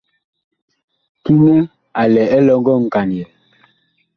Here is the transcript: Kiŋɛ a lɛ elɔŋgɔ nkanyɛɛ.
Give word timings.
Kiŋɛ 1.23 1.55
a 2.01 2.03
lɛ 2.13 2.23
elɔŋgɔ 2.37 2.73
nkanyɛɛ. 2.85 3.27